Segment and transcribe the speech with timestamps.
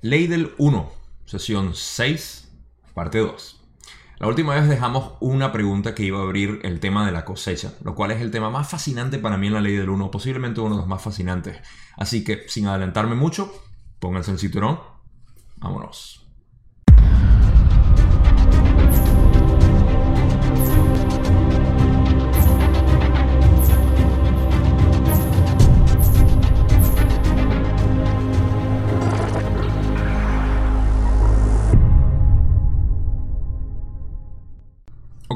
[0.00, 0.92] Ley del 1,
[1.24, 2.52] sesión 6,
[2.94, 3.60] parte 2.
[4.20, 7.74] La última vez dejamos una pregunta que iba a abrir el tema de la cosecha,
[7.82, 10.60] lo cual es el tema más fascinante para mí en la ley del 1, posiblemente
[10.60, 11.58] uno de los más fascinantes.
[11.96, 13.52] Así que, sin adelantarme mucho,
[13.98, 14.78] pónganse el cinturón,
[15.56, 16.27] vámonos.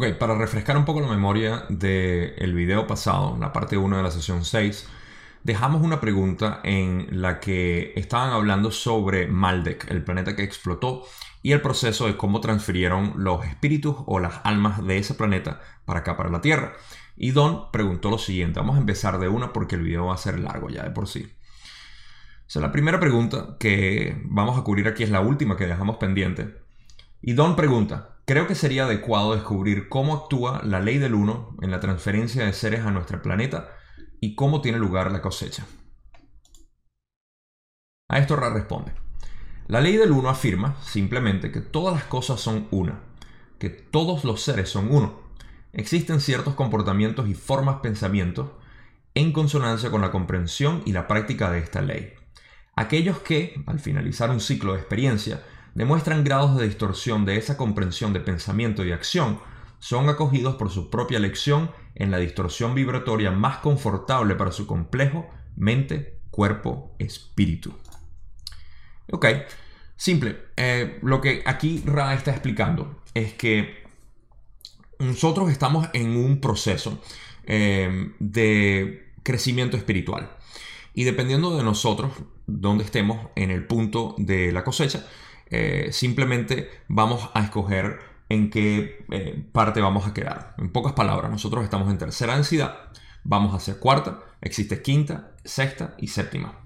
[0.03, 4.11] Ok, para refrescar un poco la memoria del video pasado, la parte 1 de la
[4.11, 4.89] sesión 6,
[5.45, 11.05] dejamos una pregunta en la que estaban hablando sobre Maldek, el planeta que explotó,
[11.41, 16.01] y el proceso de cómo transfirieron los espíritus o las almas de ese planeta para
[16.01, 16.73] acá, para la Tierra.
[17.17, 20.19] Y Don preguntó lo siguiente, vamos a empezar de una porque el video va a
[20.19, 21.33] ser largo ya de por sí.
[22.41, 25.99] O sea, la primera pregunta que vamos a cubrir aquí es la última que dejamos
[25.99, 26.57] pendiente.
[27.21, 31.71] Y Don pregunta, Creo que sería adecuado descubrir cómo actúa la ley del 1 en
[31.71, 33.71] la transferencia de seres a nuestro planeta
[34.21, 35.67] y cómo tiene lugar la cosecha.
[38.09, 38.93] A esto Ra responde.
[39.67, 43.01] La ley del 1 afirma simplemente que todas las cosas son una,
[43.59, 45.33] que todos los seres son uno.
[45.73, 48.51] Existen ciertos comportamientos y formas pensamientos
[49.15, 52.13] en consonancia con la comprensión y la práctica de esta ley.
[52.77, 55.43] Aquellos que, al finalizar un ciclo de experiencia,
[55.75, 59.41] demuestran grados de distorsión de esa comprensión de pensamiento y acción,
[59.79, 65.29] son acogidos por su propia elección en la distorsión vibratoria más confortable para su complejo
[65.57, 67.75] mente, cuerpo, espíritu.
[69.11, 69.27] Ok,
[69.97, 70.39] simple.
[70.57, 73.83] Eh, lo que aquí Ra está explicando es que
[74.99, 77.03] nosotros estamos en un proceso
[77.45, 80.37] eh, de crecimiento espiritual.
[80.95, 82.13] Y dependiendo de nosotros,
[82.47, 85.07] donde estemos en el punto de la cosecha,
[85.55, 88.01] eh, simplemente vamos a escoger
[88.31, 90.55] en qué eh, parte vamos a quedar.
[90.57, 92.75] En pocas palabras, nosotros estamos en tercera densidad,
[93.23, 96.59] vamos a hacer cuarta, existe quinta, sexta y séptima.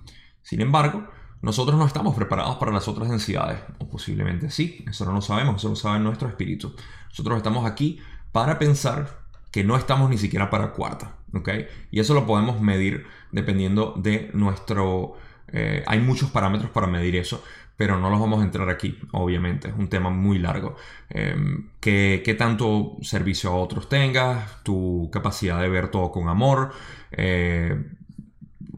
[0.42, 1.08] Sin embargo,
[1.42, 5.56] nosotros no estamos preparados para las otras densidades, o posiblemente sí, eso no lo sabemos,
[5.56, 6.76] eso lo sabe nuestro espíritu.
[7.08, 7.98] Nosotros estamos aquí
[8.30, 9.18] para pensar
[9.50, 11.48] que no estamos ni siquiera para cuarta, ¿ok?
[11.90, 15.14] Y eso lo podemos medir dependiendo de nuestro...
[15.48, 17.42] Eh, hay muchos parámetros para medir eso,
[17.76, 20.76] pero no los vamos a entrar aquí, obviamente, es un tema muy largo.
[21.10, 26.72] Em, ¿qué, tanto servicio a otros tengas, tu capacidad de ver todo con amor,
[27.12, 27.76] eh,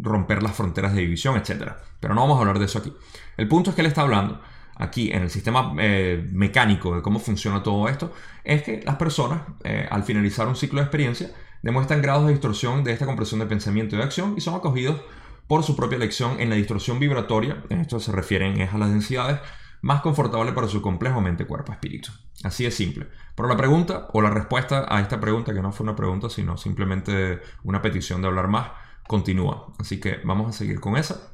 [0.01, 1.73] romper las fronteras de división, etc.
[2.01, 2.93] Pero no vamos a hablar de eso aquí.
[3.37, 4.41] El punto es que él está hablando
[4.79, 8.13] aquí en el sistema eh, mecánico de cómo funciona todo esto,
[8.45, 11.31] es que las personas, eh, al finalizar un ciclo de experiencia,
[11.63, 15.01] demuestran grados de distorsión de esta compresión de pensamiento y de acción y son acogidos
[15.49, 19.41] por su propia elección en la distorsión vibratoria, en esto se refieren a las densidades,
[19.81, 22.11] más confortable para su complejo mente, cuerpo, espíritu.
[22.45, 23.09] Así de simple.
[23.35, 26.57] Pero la pregunta o la respuesta a esta pregunta, que no fue una pregunta, sino
[26.57, 28.71] simplemente una petición de hablar más,
[29.07, 29.73] continúa.
[29.79, 31.33] Así que vamos a seguir con esa.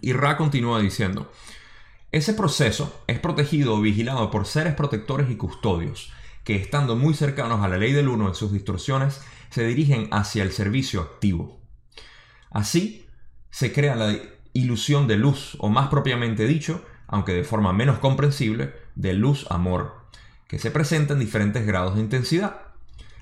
[0.00, 1.32] Y Ra continúa diciendo,
[2.12, 6.12] ese proceso es protegido o vigilado por seres protectores y custodios,
[6.44, 10.44] que estando muy cercanos a la ley del uno en sus distorsiones, se dirigen hacia
[10.44, 11.60] el servicio activo.
[12.50, 13.07] Así,
[13.50, 14.16] se crea la
[14.52, 19.96] ilusión de luz, o más propiamente dicho, aunque de forma menos comprensible, de luz-amor,
[20.46, 22.62] que se presenta en diferentes grados de intensidad.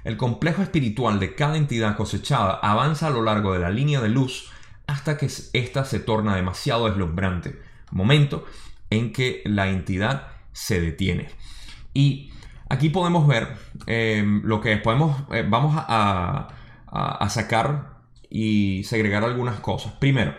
[0.05, 4.09] El complejo espiritual de cada entidad cosechada avanza a lo largo de la línea de
[4.09, 4.51] luz
[4.87, 7.61] hasta que ésta se torna demasiado deslumbrante,
[7.91, 8.45] momento
[8.91, 11.29] en que la entidad se detiene.
[11.93, 12.33] Y
[12.69, 13.57] aquí podemos ver
[13.87, 16.49] eh, lo que podemos, eh, vamos a
[17.29, 17.96] sacar
[18.31, 19.93] y segregar algunas cosas.
[19.95, 20.35] Primero,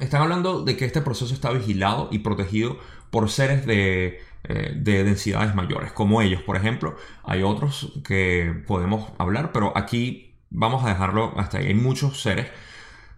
[0.00, 2.78] están hablando de que este proceso está vigilado y protegido
[3.10, 6.96] por seres de, eh, densidades mayores, como ellos, por ejemplo.
[7.24, 11.68] Hay otros que podemos hablar, pero aquí vamos a dejarlo hasta ahí.
[11.68, 12.48] Hay muchos seres.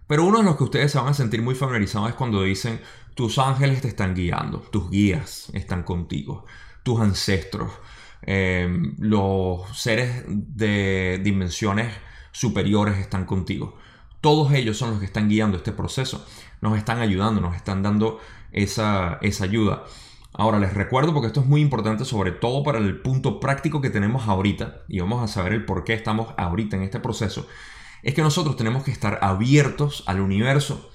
[0.07, 2.81] Pero uno de los que ustedes se van a sentir muy familiarizados es cuando dicen,
[3.13, 6.45] tus ángeles te están guiando, tus guías están contigo,
[6.83, 7.71] tus ancestros,
[8.21, 8.67] eh,
[8.97, 11.93] los seres de dimensiones
[12.31, 13.77] superiores están contigo.
[14.21, 16.25] Todos ellos son los que están guiando este proceso,
[16.61, 18.19] nos están ayudando, nos están dando
[18.51, 19.83] esa, esa ayuda.
[20.33, 23.89] Ahora les recuerdo, porque esto es muy importante, sobre todo para el punto práctico que
[23.89, 27.47] tenemos ahorita, y vamos a saber el por qué estamos ahorita en este proceso,
[28.03, 30.91] es que nosotros tenemos que estar abiertos al universo.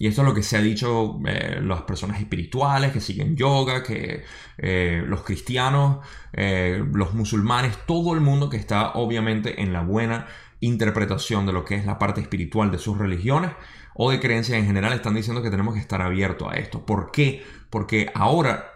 [0.00, 3.82] Y esto es lo que se ha dicho eh, las personas espirituales que siguen yoga,
[3.82, 4.22] que
[4.56, 5.98] eh, los cristianos,
[6.32, 10.28] eh, los musulmanes, todo el mundo que está obviamente en la buena
[10.60, 13.52] interpretación de lo que es la parte espiritual de sus religiones
[13.94, 16.86] o de creencias en general están diciendo que tenemos que estar abiertos a esto.
[16.86, 17.44] ¿Por qué?
[17.70, 18.70] Porque ahora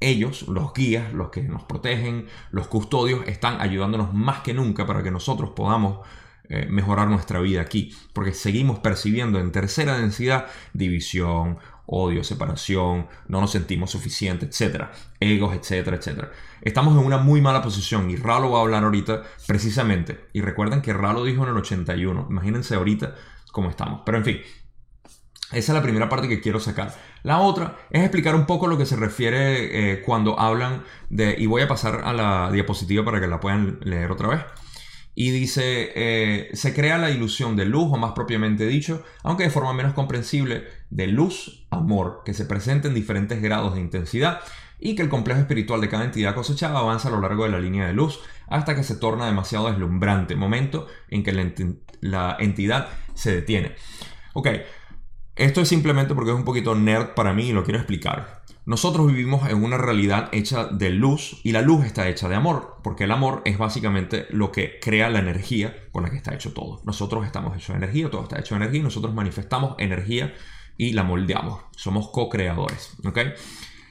[0.00, 5.02] ellos, los guías, los que nos protegen, los custodios, están ayudándonos más que nunca para
[5.02, 6.06] que nosotros podamos
[6.48, 7.94] eh, mejorar nuestra vida aquí.
[8.12, 11.58] Porque seguimos percibiendo en tercera densidad división,
[11.90, 16.30] odio, separación, no nos sentimos suficientes, etcétera, egos, etcétera, etcétera.
[16.60, 20.26] Estamos en una muy mala posición y Ralo va a hablar ahorita precisamente.
[20.34, 23.14] Y recuerden que Ralo dijo en el 81, imagínense ahorita
[23.52, 24.02] cómo estamos.
[24.04, 24.38] Pero en fin,
[25.50, 26.94] esa es la primera parte que quiero sacar.
[27.22, 31.46] La otra es explicar un poco lo que se refiere eh, cuando hablan de, y
[31.46, 34.40] voy a pasar a la diapositiva para que la puedan leer otra vez.
[35.14, 39.50] Y dice, eh, se crea la ilusión de luz, o más propiamente dicho, aunque de
[39.50, 44.40] forma menos comprensible, de luz, amor, que se presenta en diferentes grados de intensidad
[44.80, 47.60] y que el complejo espiritual de cada entidad cosechada avanza a lo largo de la
[47.60, 51.52] línea de luz hasta que se torna demasiado deslumbrante, momento en que la,
[52.00, 53.74] la entidad se detiene.
[54.34, 54.48] Ok,
[55.36, 58.42] esto es simplemente porque es un poquito nerd para mí y lo quiero explicar.
[58.68, 62.76] Nosotros vivimos en una realidad hecha de luz y la luz está hecha de amor,
[62.82, 66.52] porque el amor es básicamente lo que crea la energía con la que está hecho
[66.52, 66.82] todo.
[66.84, 70.34] Nosotros estamos hechos de energía, todo está hecho de energía nosotros manifestamos energía
[70.78, 71.60] y la moldeamos.
[71.76, 72.96] Somos co-creadores.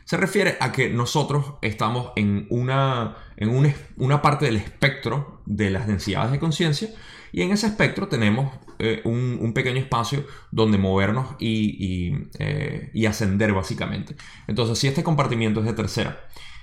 [0.06, 3.50] Se refiere a que nosotros estamos en, una, en
[3.98, 6.89] una parte del espectro de las densidades de conciencia
[7.31, 14.16] y en ese espectro tenemos eh, un, pequeño espacio donde movernos eh, y, ascender básicamente.
[14.48, 16.22] Entonces, si este compartimiento es de tercera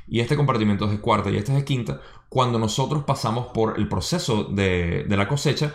[0.08, 3.78] y este compartimiento es de cuarta y este es de quinta, cuando nosotros pasamos por
[3.78, 5.74] el proceso de, de la cosecha,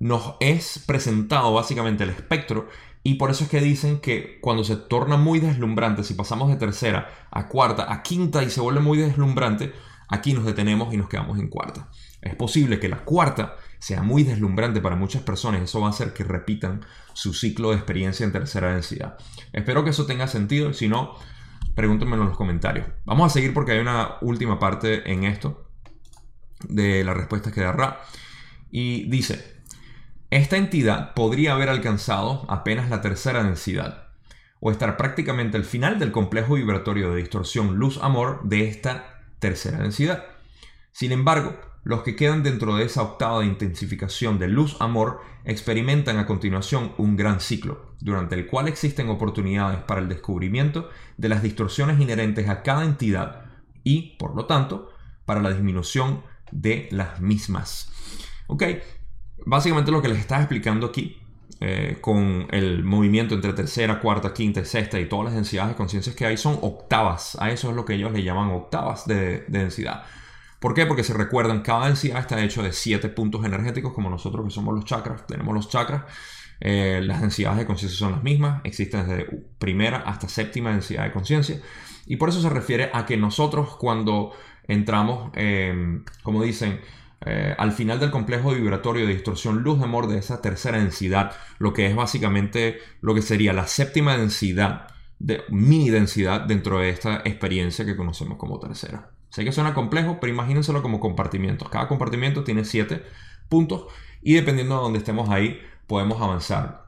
[0.00, 2.68] nos es presentado básicamente el espectro
[3.06, 6.56] y por eso es que dicen que cuando se torna muy deslumbrante, si pasamos de
[6.56, 9.74] tercera a cuarta, a quinta y se vuelve muy deslumbrante,
[10.08, 11.90] aquí nos detenemos y nos quedamos en cuarta.
[12.22, 15.60] Es posible que la cuarta sea muy deslumbrante para muchas personas.
[15.60, 19.18] Eso va a hacer que repitan su ciclo de experiencia en tercera densidad.
[19.52, 20.72] Espero que eso tenga sentido.
[20.72, 21.14] Si no,
[21.74, 22.86] pregúntenmelo en los comentarios.
[23.04, 25.68] Vamos a seguir porque hay una última parte en esto
[26.66, 28.00] de las respuestas que da Ra.
[28.70, 29.53] Y dice,
[30.34, 34.08] esta entidad podría haber alcanzado apenas la tercera densidad
[34.58, 40.24] o estar prácticamente al final del complejo vibratorio de distorsión luz-amor de esta tercera densidad.
[40.90, 46.26] Sin embargo, los que quedan dentro de esa octava de intensificación de luz-amor experimentan a
[46.26, 52.00] continuación un gran ciclo, durante el cual existen oportunidades para el descubrimiento de las distorsiones
[52.00, 53.44] inherentes a cada entidad
[53.84, 54.90] y, por lo tanto,
[55.26, 57.92] para la disminución de las mismas.
[58.48, 58.64] Ok,
[59.44, 61.20] básicamente lo que les estaba explicando aquí
[61.60, 65.76] eh, con el movimiento entre tercera, cuarta, quinta y sexta y todas las densidades de
[65.76, 67.36] conciencias que hay son octavas.
[67.40, 70.04] A eso es lo que ellos le llaman octavas de densidad.
[70.58, 70.86] ¿Por qué?
[70.86, 74.74] Porque se recuerdan, cada densidad está hecho de siete puntos energéticos, como nosotros que somos
[74.74, 76.04] los chakras, tenemos los chakras.
[76.60, 79.24] Eh, las densidades de conciencia son las mismas, existen desde
[79.58, 81.60] primera hasta séptima densidad de conciencia.
[82.06, 84.32] Y por eso se refiere a que nosotros cuando
[84.66, 86.80] entramos, em, como dicen,
[87.26, 91.32] eh, al final del complejo vibratorio de distorsión luz de amor de esa tercera densidad,
[91.58, 94.88] lo que es básicamente lo que sería la séptima densidad,
[95.18, 99.10] de mini densidad dentro de esta experiencia que conocemos como tercera.
[99.30, 101.68] Sé que suena complejo, pero imagínenselo como compartimientos.
[101.68, 103.02] Cada compartimiento tiene 7
[103.48, 103.86] puntos
[104.22, 106.86] y dependiendo de donde estemos ahí, podemos avanzar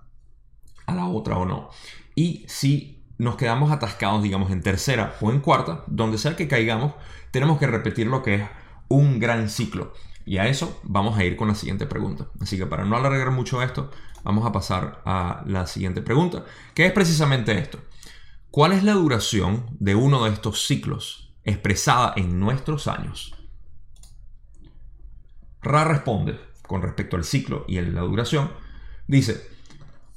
[0.87, 1.71] a la otra o no.
[2.15, 6.95] Y si nos quedamos atascados, digamos, en tercera o en cuarta, donde sea que caigamos,
[7.31, 8.43] tenemos que repetir lo que es
[8.89, 9.93] un gran ciclo.
[10.27, 12.27] Y a eso vamos a ir con la siguiente pregunta.
[12.41, 13.91] Así que para no alargar mucho esto,
[14.25, 17.79] vamos a pasar a la siguiente pregunta, que es precisamente esto.
[18.51, 23.33] ¿Cuál es la duración de uno de estos ciclos expresada en nuestros años.
[25.63, 28.51] Ra responde con respecto al ciclo y la duración.
[29.07, 29.49] Dice,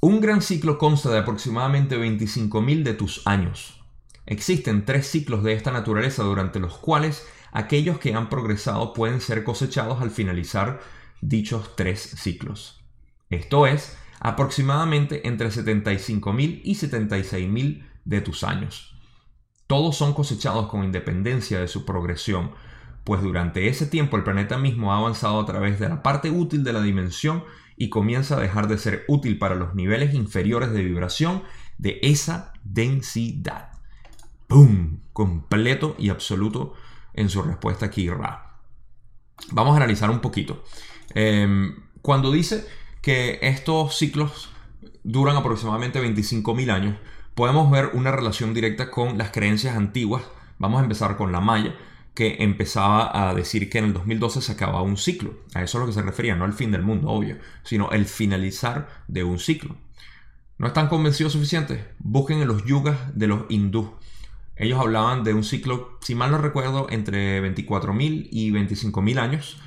[0.01, 3.79] un gran ciclo consta de aproximadamente 25.000 de tus años.
[4.25, 9.43] Existen tres ciclos de esta naturaleza durante los cuales aquellos que han progresado pueden ser
[9.43, 10.79] cosechados al finalizar
[11.21, 12.81] dichos tres ciclos.
[13.29, 18.95] Esto es, aproximadamente entre 75.000 y 76.000 de tus años.
[19.67, 22.51] Todos son cosechados con independencia de su progresión,
[23.03, 26.63] pues durante ese tiempo el planeta mismo ha avanzado a través de la parte útil
[26.63, 27.43] de la dimensión
[27.77, 31.43] y comienza a dejar de ser útil para los niveles inferiores de vibración
[31.77, 33.69] de esa densidad.
[34.47, 34.99] ¡Pum!
[35.13, 36.73] Completo y absoluto
[37.19, 38.59] en su respuesta aquí, Ra.
[39.51, 40.63] Vamos a analizar un poquito.
[41.13, 42.65] Em, cuando dice
[43.01, 44.49] que estos ciclos
[45.03, 46.95] duran aproximadamente 25.000 años,
[47.35, 50.23] podemos ver una relación directa con las creencias antiguas.
[50.59, 51.75] Vamos a empezar con la maya,
[52.13, 55.39] que empezaba a decir que en el 2012 se acababa un ciclo.
[55.53, 58.05] A eso es lo que se refería, no al fin del mundo, obvio, sino el
[58.05, 59.75] finalizar de un ciclo.
[60.57, 61.81] ¿No están convencidos suficientes?
[61.99, 63.95] Busquen en los yugas de los hindú.
[64.59, 69.57] Ellos hablaban de un ciclo, si mal no recuerdo, entre 24.000 y 25.000 años,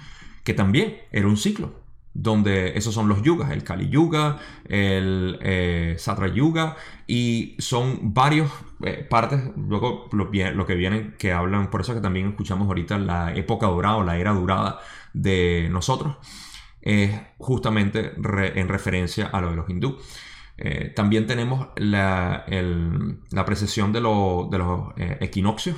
[0.45, 1.73] que también era un ciclo,
[2.13, 8.51] donde esos son los yugas, el Kali Yuga, el eh, Satra Yuga, y son varios
[8.85, 13.35] eh, partes, luego lo, que vienen, que hablan, por eso que también escuchamos ahorita la
[13.35, 14.81] época dorada o la era dorada
[15.15, 16.17] de nosotros,
[16.83, 19.99] es justamente en referencia a lo de los hindú.
[20.59, 22.45] Eh, también tenemos la,
[23.47, 24.49] precesión de, los
[24.97, 25.77] eh, equinoccios,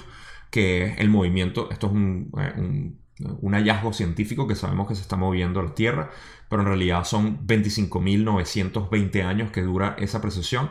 [0.51, 3.01] que es el movimiento, esto es un,
[3.53, 6.11] hallazgo científico que sabemos que se está moviendo la Tierra,
[6.49, 10.71] pero en realidad son 25.920 años que dura esa precesión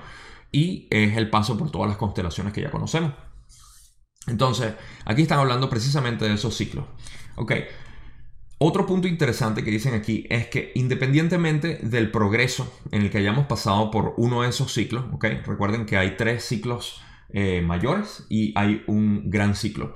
[0.51, 3.13] y es el paso por todas las constelaciones que ya conocemos.
[4.27, 4.73] Entonces,
[5.05, 6.85] aquí están hablando precisamente de esos ciclos.
[7.35, 7.53] Ok,
[8.65, 13.45] otro punto interesante que dicen aquí es que independientemente del progreso en el que hayamos
[13.45, 15.03] pasado por uno de esos ciclos,
[15.45, 17.01] recuerden que hay tres ciclos
[17.33, 19.93] eh, mayores y hay un gran ciclo.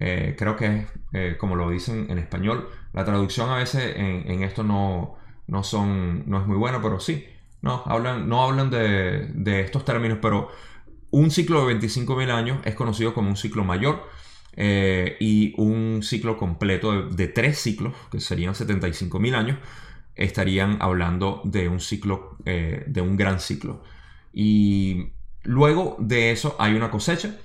[0.00, 4.64] Eh, creo que eh, como lo dicen en español, la traducción a veces en, esto
[4.64, 5.14] no,
[5.46, 7.26] no, son, no es muy buena, pero sí,
[7.62, 10.48] no hablan, no hablan de, de estos términos, pero
[11.12, 14.02] un ciclo de 25.000 años es conocido como un ciclo mayor
[14.62, 19.58] eh, y un ciclo completo de, tres ciclos, que serían 75.000 años,
[20.16, 23.82] estarían hablando de un ciclo, eh, de un gran ciclo.
[24.34, 25.12] Y
[25.44, 27.38] luego de eso hay una cosecha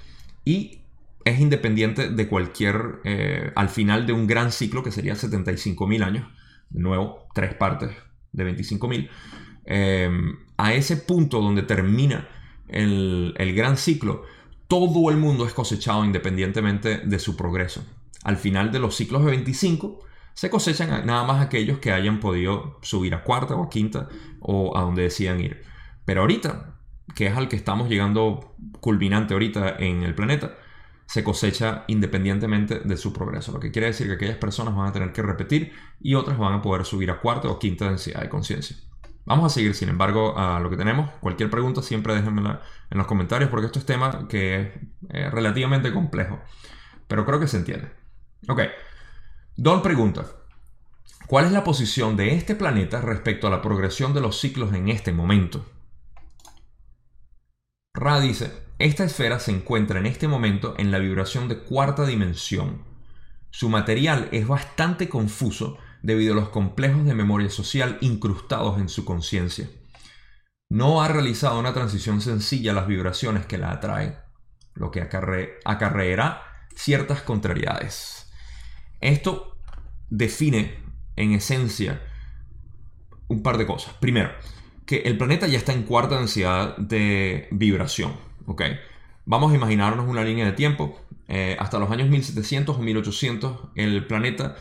[0.44, 0.82] y
[1.24, 6.28] es independiente de cualquier, eh, al final de un gran ciclo, que sería 75.000 años,
[6.70, 7.92] de nuevo, tres partes
[8.34, 12.28] de 25.000, a ese punto donde termina
[12.68, 14.24] el, el gran ciclo,
[14.68, 17.84] todo el mundo es cosechado independientemente de su progreso.
[18.24, 20.00] Al final de los ciclos de 25
[20.34, 24.78] se cosechan nada más aquellos que hayan podido subir a cuarta o a quinta o
[24.78, 25.64] a donde decidan ir.
[26.04, 26.76] Pero ahorita,
[27.16, 30.56] que es al que estamos llegando culminante ahorita en el planeta,
[31.06, 33.52] se cosecha independientemente de su progreso.
[33.52, 36.56] Lo que quiere decir que aquellas personas van a tener que repetir y otras van
[36.56, 38.76] a poder subir a cuarta o quinta densidad de conciencia.
[39.26, 41.10] Vamos a seguir, sin embargo, a lo que tenemos.
[41.20, 44.70] Cualquier pregunta siempre déjenmela en los comentarios porque esto es tema que es
[45.10, 46.40] eh, relativamente complejo.
[47.08, 47.92] Pero creo que se entiende.
[48.48, 48.62] Ok.
[49.56, 50.26] Don pregunta.
[51.28, 54.90] ¿Cuál es la posición de este planeta respecto a la progresión de los ciclos en
[54.90, 55.66] este momento?
[57.96, 62.84] Ra dice, esta esfera se encuentra en este momento en la vibración de cuarta dimensión.
[63.50, 69.06] Su material es bastante confuso debido a los complejos de memoria social incrustados en su
[69.06, 69.68] conciencia.
[70.70, 74.16] No ha realizado una transición sencilla a las vibraciones que la atraen,
[74.76, 76.44] lo que acarreará
[76.76, 78.32] ciertas contrariedades.
[79.02, 79.58] Esto
[80.10, 80.78] define
[81.16, 82.04] en esencia
[83.28, 83.96] un par de cosas.
[83.96, 84.30] Primero,
[84.86, 88.14] que el planeta ya está en cuarta densidad de vibración.
[89.26, 91.02] Vamos a imaginarnos una línea de tiempo.
[91.28, 94.56] Eh, hasta los años 1700 o 1800 el planeta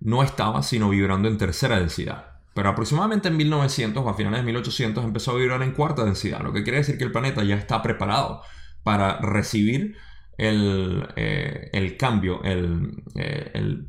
[0.00, 2.38] no estaba sino vibrando en tercera densidad.
[2.54, 6.40] Pero aproximadamente en 1900 o a finales de 1800 empezó a vibrar en cuarta densidad,
[6.40, 8.42] lo que quiere decir que el planeta ya está preparado
[8.82, 9.96] para recibir
[10.36, 13.86] el, eh, cambio, el, eh,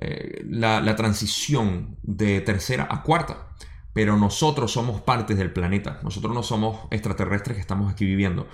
[0.00, 3.48] eh, la, la transición de tercera a cuarta.
[3.92, 8.46] Pero nosotros somos partes del planeta, nosotros no somos extraterrestres que estamos aquí viviendo.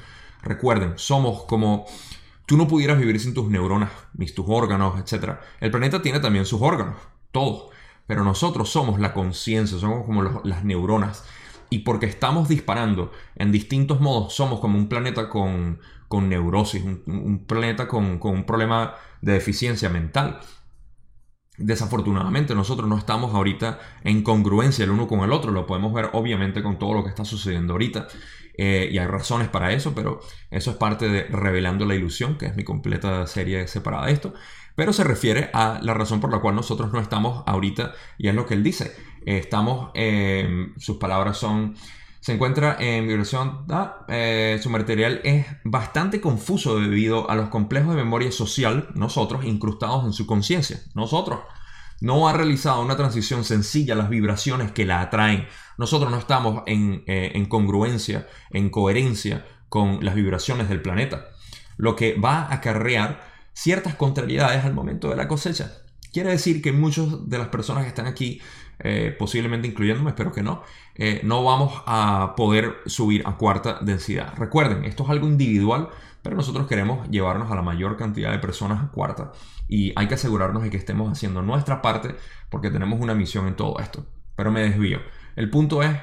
[0.42, 1.86] Recuerden, somos como
[2.52, 5.38] Tú no pudieras vivir sin tus neuronas, ni tus órganos, etc.
[5.58, 6.96] El planeta tiene también sus órganos,
[7.30, 7.70] todos.
[8.06, 11.24] Pero nosotros somos la conciencia, somos como las neuronas.
[11.70, 17.46] Y porque estamos disparando en distintos modos, somos como un planeta con, con neurosis, un,
[17.48, 20.40] planeta con, con un problema de deficiencia mental.
[21.56, 26.10] Desafortunadamente nosotros no estamos ahorita en congruencia el uno con el otro, lo podemos ver
[26.12, 28.08] obviamente con todo lo que está sucediendo ahorita.
[28.54, 32.46] Eh, y hay razones para eso, pero eso es parte de Revelando la Ilusión, que
[32.46, 34.34] es mi completa serie separada de esto.
[34.74, 38.34] Pero se refiere a la razón por la cual nosotros no estamos ahorita, y es
[38.34, 38.94] lo que él dice.
[39.24, 39.90] estamos,
[40.78, 41.76] sus palabras son,
[42.22, 47.96] se encuentra en vibración, ah, eh, su material es bastante confuso debido a los complejos
[47.96, 50.80] de memoria social, nosotros, incrustados en su conciencia.
[50.94, 51.40] Nosotros
[52.02, 55.46] no ha realizado una transición sencilla a las vibraciones que la atraen.
[55.78, 61.26] Nosotros no estamos eh, en, congruencia, en coherencia con las vibraciones del planeta,
[61.76, 63.20] lo que va a acarrear
[63.52, 65.74] ciertas contrariedades al momento de la cosecha.
[66.12, 68.40] Quiere decir que muchas de las personas que están aquí,
[68.80, 70.64] eh, posiblemente incluyéndome, espero que no,
[70.96, 74.34] eh, no vamos a poder subir a cuarta densidad.
[74.36, 75.88] Recuerden, esto es algo individual,
[76.22, 79.32] pero nosotros queremos llevarnos a la mayor cantidad de personas a cuarta
[79.68, 82.14] y hay que asegurarnos de que estemos haciendo nuestra parte
[82.48, 84.06] porque tenemos una misión en todo esto.
[84.36, 85.00] Pero me desvío.
[85.36, 85.96] El punto es,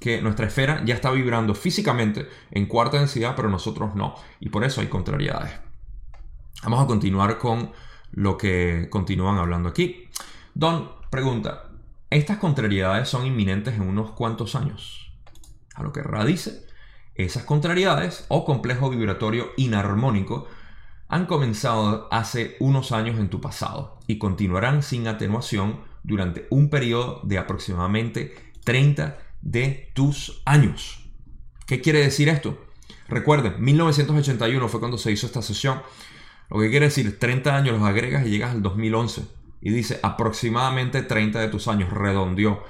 [0.00, 4.14] que nuestra esfera ya está vibrando físicamente en cuarta densidad, pero nosotros no.
[4.40, 5.52] Y por eso hay contrariedades.
[6.62, 7.72] Vamos a continuar con
[8.12, 10.08] lo que continúan hablando aquí.
[10.54, 11.70] Don pregunta,
[12.10, 15.12] ¿estas contrariedades son inminentes en unos cuantos años?
[15.74, 16.66] A lo que Ra dice,
[17.16, 20.46] esas contrariedades o complejo vibratorio inarmónico
[21.08, 27.20] han comenzado hace unos años en tu pasado y continuarán sin atenuación durante un periodo
[27.24, 31.08] de aproximadamente 30 de tus años.
[31.66, 32.58] ¿Qué quiere decir esto?
[33.08, 35.82] Recuerden, 1981 fue cuando se hizo esta sesión.
[36.50, 39.22] Lo que quiere decir, 30 años los agregas y llegas al 2011.
[39.60, 42.62] Y dice aproximadamente 30 de tus años, redondeó.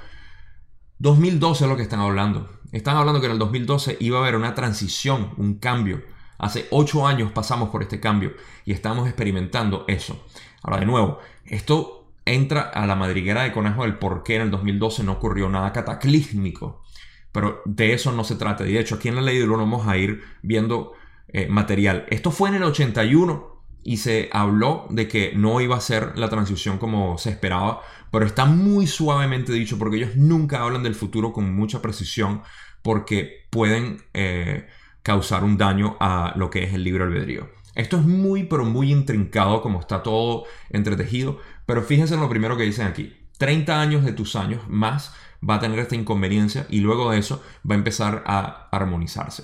[0.99, 2.56] 2012 es lo que están hablando.
[2.71, 6.03] Están hablando que en el 2012 iba a haber una transición, un cambio.
[6.37, 8.33] Hace 8 años pasamos por este cambio
[8.65, 10.25] y estamos experimentando eso.
[10.61, 14.51] Ahora, de nuevo, esto entra a la madriguera de conejo del por qué en el
[14.51, 16.83] 2012 no ocurrió nada cataclísmico.
[17.31, 18.67] Pero de eso no se trata.
[18.67, 20.93] Y de hecho, aquí en la ley del 1 vamos a ir viendo
[21.29, 22.05] eh, material.
[22.09, 23.56] Esto fue en el 81
[23.87, 27.79] y se habló de que no iba a ser la transición como se esperaba,
[28.11, 32.41] pero está muy suavemente dicho porque ellos nunca hablan del futuro con mucha precisión
[32.81, 34.67] porque pueden eh,
[35.03, 37.49] causar un daño a lo que es el libre albedrío.
[37.75, 42.57] Esto es muy, pero muy intrincado como está todo entretejido, pero fíjense en lo primero
[42.57, 43.15] que dicen aquí.
[43.37, 45.15] 30 años de tus años más
[45.49, 49.43] va a tener esta inconveniencia y luego de eso va a empezar a armonizarse.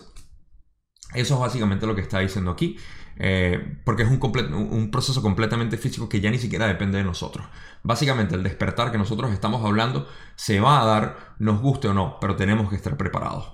[1.14, 2.78] Eso es básicamente lo que está diciendo aquí,
[3.18, 4.20] eh, porque es un,
[4.54, 7.46] un, proceso completamente físico que ya ni siquiera depende de nosotros.
[7.84, 12.18] Básicamente el despertar que nosotros estamos hablando se va a dar, nos guste o no,
[12.20, 13.54] pero tenemos que estar preparados.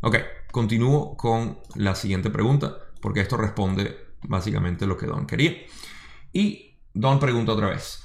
[0.00, 0.16] Ok,
[0.50, 5.56] continúo con la siguiente pregunta, porque esto responde básicamente lo que Don quería.
[6.32, 8.02] Y Don pregunta otra vez.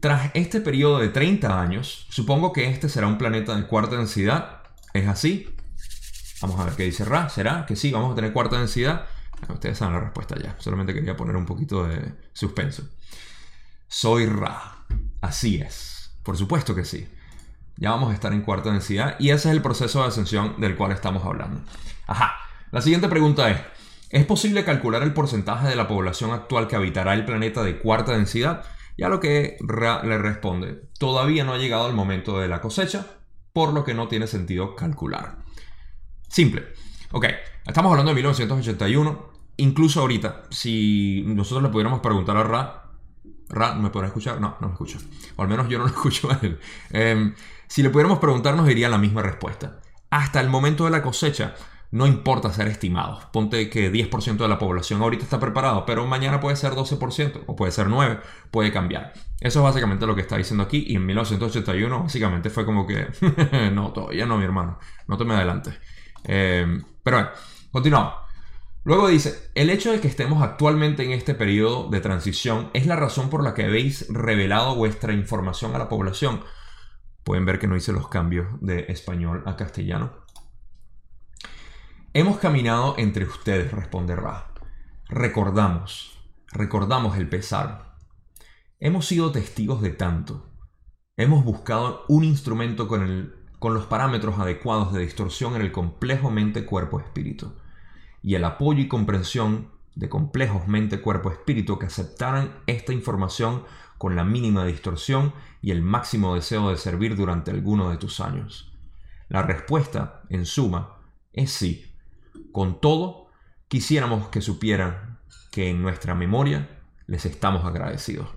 [0.00, 4.62] Tras este periodo de 30 años, supongo que este será un planeta de cuarta densidad.
[4.92, 5.48] ¿Es así?
[6.42, 7.30] Vamos a ver qué dice Ra.
[7.30, 7.90] ¿Será que sí?
[7.90, 9.06] ¿Vamos a tener cuarta densidad?
[9.48, 10.56] Ah, ustedes saben la respuesta ya.
[10.58, 12.88] Solamente quería poner un poquito de suspenso.
[13.88, 14.86] Soy Ra.
[15.20, 16.16] Así es.
[16.22, 17.08] Por supuesto que sí.
[17.76, 20.76] Ya vamos a estar en cuarta densidad y ese es el proceso de ascensión del
[20.76, 21.62] cual estamos hablando.
[22.06, 22.34] Ajá.
[22.70, 23.60] La siguiente pregunta es,
[24.14, 28.12] ¿Es posible calcular el porcentaje de la población actual que habitará el planeta de cuarta
[28.12, 28.64] densidad?
[28.96, 33.06] Y a lo que le responde, todavía no ha llegado el momento de la cosecha,
[33.52, 35.38] por lo que no tiene sentido calcular.
[36.28, 36.62] Simple.
[37.10, 37.26] Ok,
[37.66, 39.33] estamos hablando de 1981.
[39.56, 42.84] Incluso ahorita, si nosotros le pudiéramos preguntar a Ra,
[43.48, 44.40] Ra, ¿me podrá escuchar?
[44.40, 44.98] No, no me escucha.
[45.36, 46.58] O al menos yo no lo escucho a él.
[46.90, 47.34] Em,
[47.66, 49.80] si le pudiéramos preguntar, nos diría la misma respuesta.
[50.10, 51.54] Hasta el momento de la cosecha,
[51.90, 53.24] no importa ser estimados.
[53.26, 57.56] Ponte que 10% de la población ahorita está preparado, pero mañana puede ser 12% o
[57.56, 59.12] puede ser 9%, puede cambiar.
[59.40, 63.08] Eso es básicamente lo que está diciendo aquí y en 1981 básicamente fue como que,
[63.72, 65.74] no, todavía no, mi hermano, no te me adelantes.
[66.24, 67.30] Em, pero bueno,
[67.70, 68.23] continuamos.
[68.84, 72.96] Luego dice, el hecho de que estemos actualmente en este periodo de transición es la
[72.96, 76.42] razón por la que habéis revelado vuestra información a la población.
[77.22, 80.12] Pueden ver que no hice los cambios de español a castellano.
[82.12, 84.52] Hemos caminado entre ustedes, responde Ra.
[85.08, 86.18] Recordamos,
[86.52, 87.96] recordamos el pesar.
[88.80, 90.50] Hemos sido testigos de tanto.
[91.16, 97.63] Hemos buscado un instrumento con, con los parámetros adecuados de distorsión en el complejo mente-cuerpo-espíritu.
[98.24, 103.62] Y el apoyo y comprensión de complejos mente-cuerpo-espíritu que aceptaran esta información
[103.98, 105.32] con la mínima distorsión
[105.62, 108.72] y el máximo deseo de servir durante alguno de tus años.
[109.28, 110.98] La respuesta, en suma,
[111.32, 111.94] es sí
[112.54, 113.26] con todo,
[113.66, 115.18] quisiéramos que supieran
[115.50, 116.68] que en nuestra memoria
[117.08, 118.28] les estamos agradecidos.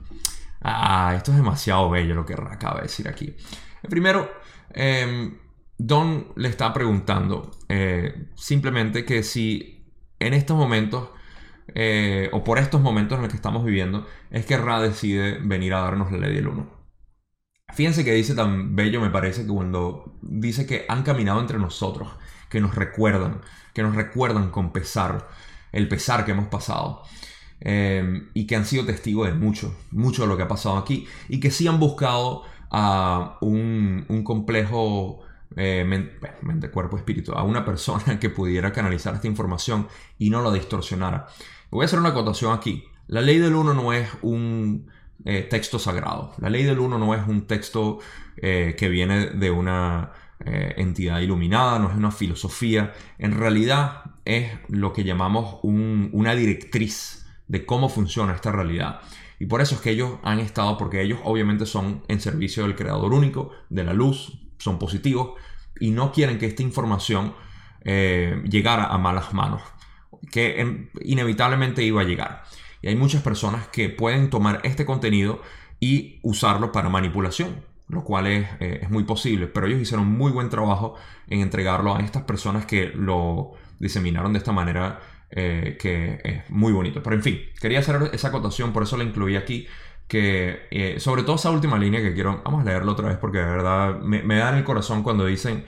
[0.62, 3.36] Ah, esto es demasiado bello lo que acaba de decir aquí.
[3.88, 4.28] Primero,
[4.71, 5.38] em,
[5.78, 9.77] Don le está preguntando eh, simplemente que si
[10.20, 11.10] en estos momentos,
[11.76, 15.74] eh, o por estos momentos en los que estamos viviendo, es que Ra decide venir
[15.74, 16.78] a darnos la ley del 1.
[17.74, 22.10] Fíjense que dice tan bello, me parece, que cuando dice que han caminado entre nosotros,
[22.50, 23.42] que nos recuerdan,
[23.74, 25.28] que nos recuerdan con pesar,
[25.72, 27.04] el pesar que hemos pasado.
[27.60, 31.08] Eh, y que han sido testigos de mucho, mucho de lo que ha pasado aquí.
[31.28, 35.20] Y que sí han buscado a un, complejo
[35.58, 40.54] eh, mente, cuerpo, espíritu, a una persona que pudiera canalizar esta información y no la
[40.54, 41.28] distorsionara.
[41.70, 42.86] Voy a hacer una acotación aquí.
[43.08, 44.89] La ley del uno no es un
[45.26, 46.34] eh, texto sagrado.
[46.39, 48.00] La ley del uno no es un texto
[48.39, 50.12] que viene de una
[50.46, 57.26] eh, entidad iluminada, no es una filosofía, en realidad es lo que llamamos una directriz
[57.48, 59.02] de cómo funciona esta realidad.
[59.39, 62.76] Y por eso es que ellos han estado, porque ellos obviamente son en servicio del
[62.76, 65.32] creador único, de la luz, son positivos,
[65.80, 67.34] y no quieren que esta información
[67.86, 69.62] eh, llegara a malas manos,
[70.30, 72.44] que inevitablemente iba a llegar.
[72.82, 75.42] Y hay muchas personas que pueden tomar este contenido
[75.80, 80.50] y usarlo para manipulación, lo cual es, eh, muy posible, pero ellos hicieron muy buen
[80.50, 80.96] trabajo
[81.28, 85.00] en entregarlo a estas personas que lo diseminaron de esta manera
[85.30, 87.02] eh, que es muy bonito.
[87.02, 89.68] Pero en fin, quería hacer esa acotación, por eso la incluí aquí,
[90.08, 93.39] que eh, sobre todo esa última línea que quiero, vamos a leerlo otra vez porque
[93.39, 95.65] de verdad me, me da el corazón cuando dicen,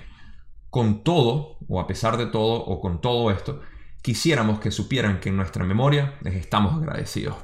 [0.69, 3.62] con todo, o a pesar de todo, o con todo esto,
[4.02, 7.36] quisiéramos que supieran que en nuestra memoria les estamos agradecidos.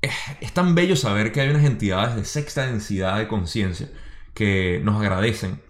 [0.00, 3.88] Es, tan bello saber que hay unas entidades de sexta densidad de conciencia
[4.34, 5.60] que nos agradecen,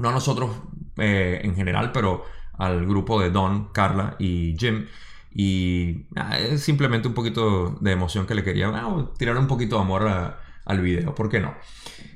[0.00, 0.56] no a nosotros
[0.96, 4.86] eh, en general, pero al grupo de Don, Carla y Jim.
[5.34, 6.06] Y
[6.38, 8.72] es simplemente un poquito de emoción que le quería
[9.18, 11.54] tirar un poquito de amor al video, ¿por qué no?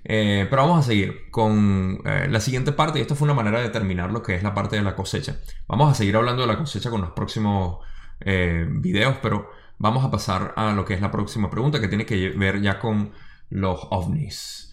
[0.04, 3.60] Eh, pero vamos a seguir con eh, la siguiente parte y esto fue una manera
[3.60, 5.36] de terminar lo que es la parte de la cosecha.
[5.66, 7.84] Vamos a seguir hablando de la cosecha con los próximos
[8.20, 12.06] eh, videos, pero vamos a pasar a lo que es la próxima pregunta que tiene
[12.06, 13.10] que ver ya con
[13.50, 14.67] los ovnis.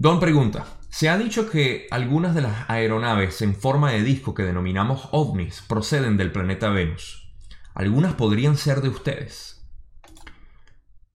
[0.00, 4.44] Don pregunta, se ha dicho que algunas de las aeronaves en forma de disco que
[4.44, 7.30] denominamos ovnis proceden del planeta Venus.
[7.74, 9.62] Algunas podrían ser de ustedes.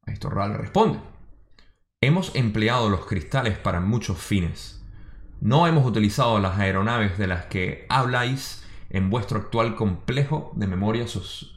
[0.05, 0.99] esto Ral responde.
[1.99, 4.85] Hemos empleado los cristales para muchos fines.
[5.41, 11.07] No hemos utilizado las aeronaves de las que habláis en vuestro actual complejo de memoria,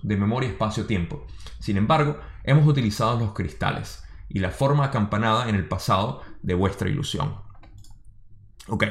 [0.03, 1.27] de memoria espacio-tiempo.
[1.61, 6.89] Sin embargo, hemos utilizado los cristales y la forma acampanada en el pasado de vuestra
[6.89, 7.35] ilusión.
[8.69, 8.85] Ok,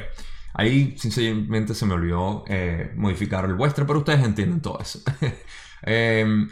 [0.54, 5.00] ahí sinceramente se me olvidó eh, modificar el vuestro, pero ustedes entienden todo eso.
[5.80, 6.48] Em,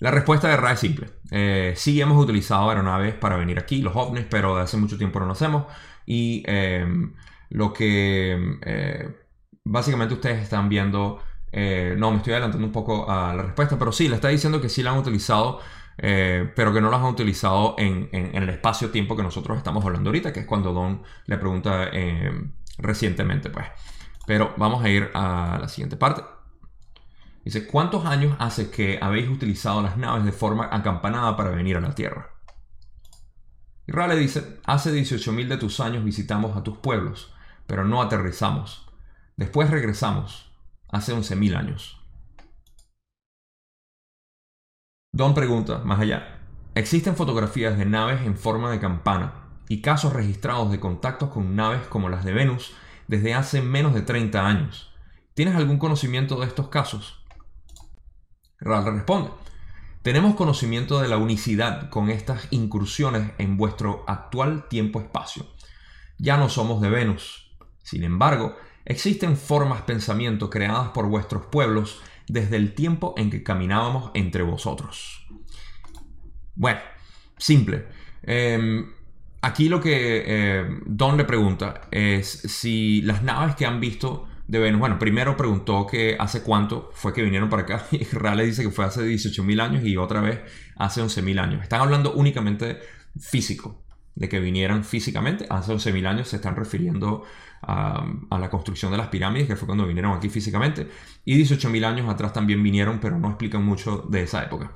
[0.00, 1.06] la respuesta de Ra es simple.
[1.30, 5.20] Eh, sí hemos utilizado aeronaves para venir aquí, los ovnis, pero de hace mucho tiempo
[5.20, 5.66] no lo hacemos.
[6.06, 7.14] Y em,
[7.50, 9.08] lo que eh,
[9.62, 14.08] básicamente ustedes están viendo, no, me estoy adelantando un poco a la respuesta, pero sí,
[14.08, 15.60] le está diciendo que sí la han utilizado,
[15.96, 20.40] pero que no las han utilizado en, el espacio-tiempo que nosotros estamos hablando ahorita, que
[20.40, 23.66] es cuando Don le pregunta em, recientemente, pues.
[24.26, 26.22] Pero vamos a ir a la siguiente parte.
[27.44, 31.80] Dice, ¿cuántos años hace que habéis utilizado las naves de forma acampanada para venir a
[31.80, 32.30] la Tierra?
[33.86, 37.34] Y Ra le dice, hace 18.000 de tus años visitamos a tus pueblos,
[37.66, 38.88] pero no aterrizamos.
[39.36, 40.50] Después regresamos,
[40.88, 42.03] hace 11.000 años.
[45.14, 46.40] Don pregunta, más allá,
[46.74, 51.86] ¿existen fotografías de naves en forma de campana y casos registrados de contactos con naves
[51.86, 52.74] como las de Venus
[53.06, 54.92] desde hace menos de 30 años?
[55.34, 57.24] ¿Tienes algún conocimiento de estos casos?
[58.58, 59.30] Ral responde,
[60.02, 65.46] tenemos conocimiento de la unicidad con estas incursiones en vuestro actual tiempo-espacio.
[66.18, 67.56] Ya no somos de Venus.
[67.84, 74.10] Sin embargo, existen formas pensamiento creadas por vuestros pueblos desde el tiempo en que caminábamos
[74.14, 75.26] entre vosotros.
[76.54, 76.80] Bueno,
[77.36, 77.86] simple.
[78.22, 78.90] Em,
[79.42, 84.58] aquí lo que eh, Don le pregunta es si las naves que han visto de
[84.58, 84.80] Venus.
[84.80, 88.70] Bueno, primero preguntó que hace cuánto fue que vinieron para acá y Raleigh dice que
[88.70, 90.40] fue hace 18.000 años y otra vez
[90.76, 91.62] hace 11.000 años.
[91.62, 92.78] Están hablando únicamente
[93.18, 93.83] físico,
[94.14, 95.46] de que vinieran físicamente.
[95.50, 97.24] Hace 11.000 años se están refiriendo
[97.62, 100.88] a, la construcción de las pirámides, que fue cuando vinieron aquí físicamente.
[101.24, 104.72] Y 18.000 años atrás también vinieron, pero no explican mucho de esa época.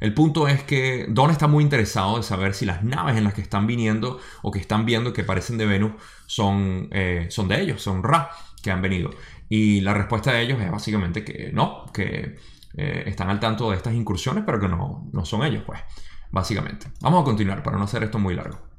[0.00, 3.34] El punto es que Don está muy interesado de saber si las naves en las
[3.34, 5.92] que están viniendo o que están viendo que parecen de Venus
[6.26, 8.30] son, eh, son de ellos, son Ra
[8.62, 9.10] que han venido.
[9.48, 12.36] Y la respuesta de ellos es básicamente que no, que
[12.74, 15.80] eh, están al tanto de estas incursiones, pero que no, no son ellos, pues,
[16.30, 16.88] básicamente.
[17.00, 18.71] Vamos a continuar para no hacer esto muy largo.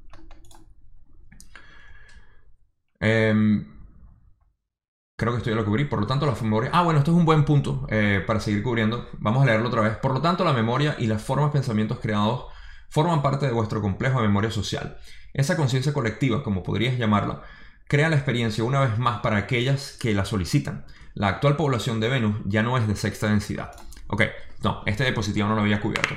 [3.03, 3.67] Em,
[5.17, 5.83] creo que esto ya lo cubrí.
[5.83, 6.69] Por lo tanto, la memoria.
[6.73, 9.09] Ah, bueno, esto es un buen punto eh, para seguir cubriendo.
[9.19, 9.97] Vamos a leerlo otra vez.
[9.97, 12.45] Por lo tanto, la memoria y las formas pensamientos creados
[12.89, 14.97] forman parte de vuestro complejo de memoria social.
[15.33, 17.41] Esa conciencia colectiva, como podrías llamarla,
[17.89, 20.85] crea la experiencia una vez más para aquellas que la solicitan.
[21.13, 23.71] La actual población de Venus ya no es de sexta densidad.
[24.07, 24.23] Ok,
[24.63, 26.15] no, este diapositivo no lo había cubierto.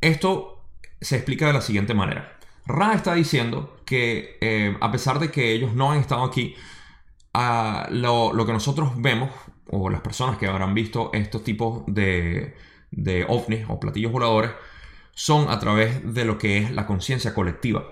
[0.00, 0.64] Esto
[1.00, 2.39] se explica de la siguiente manera.
[2.66, 6.54] Ra está diciendo que eh, a pesar de que ellos no han estado aquí,
[7.34, 9.30] ah, lo, que nosotros vemos,
[9.68, 12.56] o las personas que habrán visto estos tipos de,
[12.90, 14.52] de ovnis o platillos voladores,
[15.12, 17.84] son a través de lo que es la conciencia colectiva.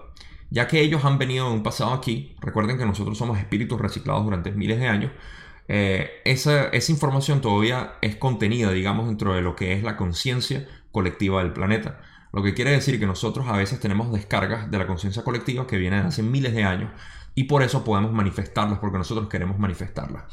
[0.51, 4.25] Ya que ellos han venido en un pasado aquí, recuerden que nosotros somos espíritus reciclados
[4.25, 5.13] durante miles de años,
[5.69, 11.43] eh, esa, información todavía es contenida, digamos, dentro de lo que es la conciencia colectiva
[11.43, 12.01] del planeta.
[12.33, 15.79] Lo que quiere decir que nosotros a veces tenemos descargas de la conciencia colectiva que
[15.79, 16.91] vienen hace miles de años
[17.35, 20.25] y por eso podemos manifestarlas porque nosotros queremos manifestarlas.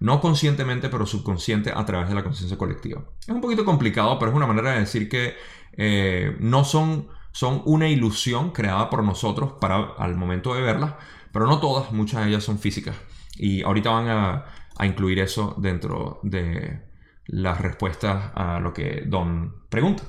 [0.00, 3.02] No conscientemente, pero subconsciente a través de la conciencia colectiva.
[3.20, 5.34] Es un poquito complicado, pero es una manera de decir que
[5.72, 10.94] eh, no son, son una ilusión creada por nosotros para al momento de verlas,
[11.32, 12.96] pero no todas, muchas de ellas son físicas.
[13.36, 14.44] Y ahorita van a,
[14.76, 16.82] a incluir eso dentro de
[17.26, 20.02] las respuestas a lo que Don pregunta.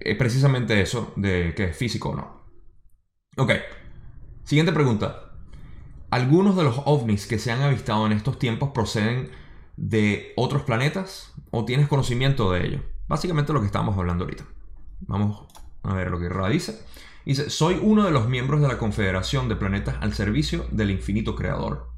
[0.00, 2.44] Es precisamente eso de que es físico o no.
[3.36, 3.52] Ok,
[4.44, 5.32] siguiente pregunta.
[6.10, 9.30] ¿Algunos de los ovnis que se han avistado en estos tiempos proceden
[9.76, 12.80] de otros planetas o tienes conocimiento de ello?
[13.08, 14.44] Básicamente lo que estamos hablando ahorita.
[15.00, 15.46] Vamos
[15.82, 16.80] a ver lo que Ra dice.
[17.26, 21.34] Dice, soy uno de los miembros de la Confederación de Planetas al Servicio del Infinito
[21.34, 21.90] Creador.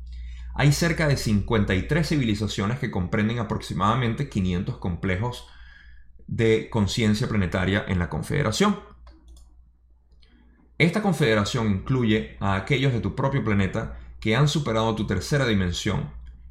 [0.55, 5.49] Hay cerca de 53 civilizaciones que comprenden aproximadamente 500 complejos
[6.27, 8.79] de conciencia planetaria en la Confederación.
[10.79, 16.11] Esta confederación incluye a aquellos de tu propio planeta que han superado tu tercera dimensión,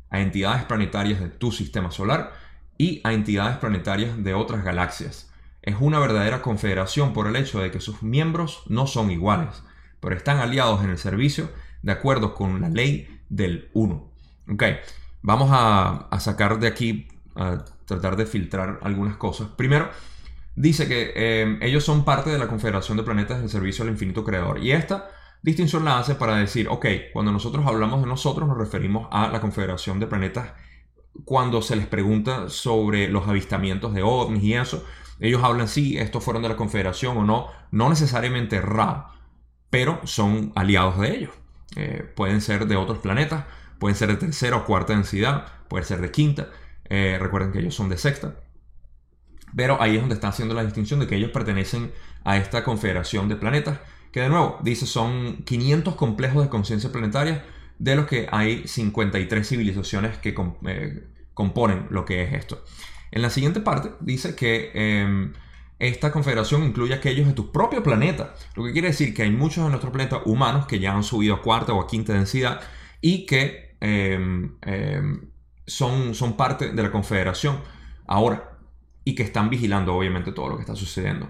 [0.09, 2.33] a entidades planetarias de tu sistema solar
[2.77, 5.31] y a entidades planetarias de otras galaxias.
[5.61, 9.63] Es una verdadera confederación por el hecho de que sus miembros no son iguales,
[9.99, 11.49] pero están aliados en el servicio
[11.81, 14.11] de acuerdo con la ley del 1.
[14.51, 14.63] Ok,
[15.21, 19.49] vamos a, sacar de aquí, a tratar de filtrar algunas cosas.
[19.55, 19.89] Primero,
[20.55, 24.23] dice que eh, ellos son parte de la Confederación de Planetas del Servicio al Infinito
[24.23, 24.63] Creador.
[24.63, 25.09] Y esta
[25.41, 29.41] distinción la hace para decir, ok, cuando nosotros hablamos de nosotros nos referimos a la
[29.41, 30.53] Confederación de Planetas
[31.23, 34.83] cuando se les pregunta sobre los avistamientos de ovnis y eso.
[35.19, 39.11] Ellos hablan, sí, estos fueron de la Confederación o no, no necesariamente Ra,
[39.69, 41.31] pero son aliados de ellos.
[41.75, 43.45] Eh, pueden ser de otros planetas,
[43.79, 46.49] pueden ser de tercera o cuarta densidad, pueden ser de quinta.
[46.89, 48.35] Eh, recuerden que ellos son de sexta.
[49.55, 51.91] Pero ahí es donde está haciendo la distinción de que ellos pertenecen
[52.23, 53.79] a esta confederación de planetas
[54.15, 57.43] que de nuevo, dice, son 500 complejos de conciencia planetaria,
[57.79, 60.33] de los que hay 53 civilizaciones que
[60.67, 62.63] eh, componen lo que es esto.
[63.11, 65.33] En la siguiente parte dice que em,
[65.79, 69.65] esta confederación incluye aquellos de tu propio planeta, lo que quiere decir que hay muchos
[69.65, 72.61] de nuestro planeta humanos que ya han subido a cuarta o a quinta densidad
[73.01, 75.29] y que em, em,
[75.65, 77.59] son, son parte de la confederación
[78.07, 78.57] ahora
[79.03, 81.29] y que están vigilando obviamente todo lo que está sucediendo.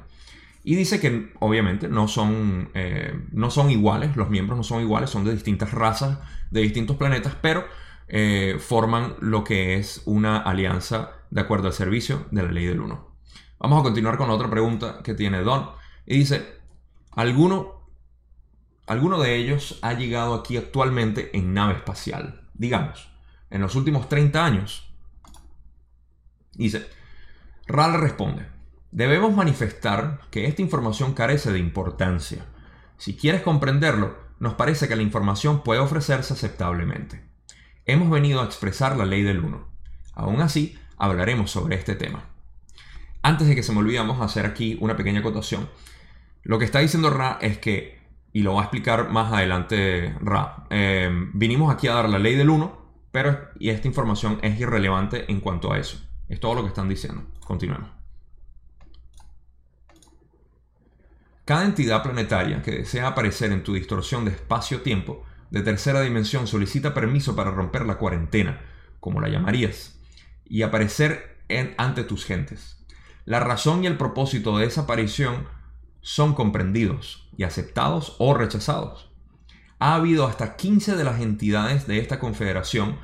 [0.63, 5.11] Y dice que obviamente no son, eh, no son iguales, los miembros no son iguales,
[5.11, 6.17] son de distintas razas,
[6.49, 7.65] de distintos planetas, pero
[8.07, 12.79] eh, forman lo que es una alianza de acuerdo al servicio de la ley del
[12.79, 13.15] 1.
[13.59, 15.69] Vamos a continuar con otra pregunta que tiene Don.
[16.05, 16.59] Y dice,
[17.11, 17.87] ¿alguno,
[18.87, 22.49] ¿alguno de ellos ha llegado aquí actualmente en nave espacial?
[22.53, 23.14] Digamos,
[23.55, 24.93] en los últimos 30 años.
[26.53, 26.87] Dice,
[27.67, 28.47] Ral responde,
[28.91, 32.45] Debemos manifestar que esta información carece de importancia.
[32.97, 37.21] Si quieres comprenderlo, nos parece que la información puede ofrecerse aceptablemente.
[37.85, 39.67] Hemos venido a expresar la ley del uno.
[40.13, 42.29] Aún así, hablaremos sobre este tema.
[43.21, 45.69] Antes de que se me olvide, vamos a hacer aquí una pequeña acotación.
[46.43, 47.99] Lo que está diciendo Ra es que,
[48.31, 52.35] y lo va a explicar más adelante Ra, eh, vinimos aquí a dar la ley
[52.35, 52.84] del 1,
[53.15, 56.05] pero y esta información es irrelevante en cuanto a eso.
[56.27, 57.23] Es todo lo que están diciendo.
[57.45, 57.89] Continuemos.
[61.45, 66.93] Cada entidad planetaria que desea aparecer en tu distorsión de espacio-tiempo de tercera dimensión solicita
[66.93, 68.59] permiso para romper la cuarentena,
[68.99, 69.97] como la llamarías,
[70.43, 71.37] y aparecer
[71.77, 72.85] ante tus gentes.
[73.23, 75.47] La razón y el propósito de esa aparición
[76.01, 79.09] son comprendidos y aceptados o rechazados.
[79.79, 82.97] Ha habido hasta 15 de las entidades de esta confederación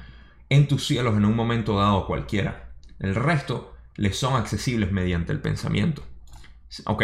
[0.50, 2.72] en tus cielos en un momento dado cualquiera.
[3.00, 6.04] El resto les son accesibles mediante el pensamiento.
[6.86, 7.04] Ok,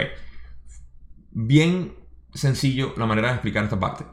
[1.32, 1.94] bien
[2.34, 4.06] sencillo la manera de explicar esta parte.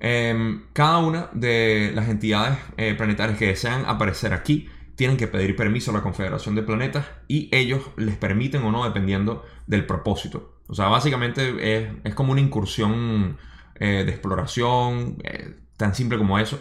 [0.00, 5.54] Em, cada una de las entidades eh, planetarias que desean aparecer aquí tienen que pedir
[5.56, 10.58] permiso a la Confederación de Planetas y ellos les permiten o no dependiendo del propósito.
[10.66, 13.38] O sea, básicamente es, como una incursión
[13.80, 16.60] eh, de exploración, eh, tan simple como eso.